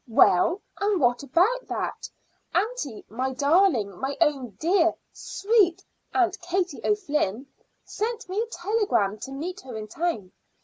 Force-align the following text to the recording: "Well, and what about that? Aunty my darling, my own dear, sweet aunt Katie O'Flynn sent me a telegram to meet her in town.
"Well, 0.09 0.63
and 0.79 0.99
what 0.99 1.21
about 1.21 1.67
that? 1.67 2.09
Aunty 2.55 3.05
my 3.07 3.33
darling, 3.33 3.99
my 3.99 4.17
own 4.19 4.55
dear, 4.59 4.95
sweet 5.13 5.85
aunt 6.11 6.39
Katie 6.41 6.81
O'Flynn 6.83 7.45
sent 7.83 8.27
me 8.27 8.41
a 8.41 8.47
telegram 8.47 9.19
to 9.19 9.31
meet 9.31 9.61
her 9.61 9.77
in 9.77 9.87
town. 9.87 10.31